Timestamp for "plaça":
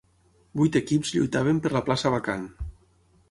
1.91-2.13